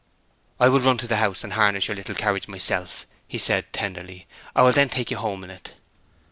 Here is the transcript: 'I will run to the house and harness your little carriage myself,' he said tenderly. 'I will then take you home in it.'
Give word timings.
'I 0.59 0.69
will 0.69 0.79
run 0.79 0.97
to 0.97 1.05
the 1.05 1.17
house 1.17 1.43
and 1.43 1.53
harness 1.53 1.87
your 1.87 1.95
little 1.95 2.15
carriage 2.15 2.47
myself,' 2.47 3.05
he 3.27 3.37
said 3.37 3.71
tenderly. 3.71 4.25
'I 4.55 4.61
will 4.63 4.71
then 4.71 4.89
take 4.89 5.11
you 5.11 5.17
home 5.17 5.43
in 5.43 5.51
it.' 5.51 5.73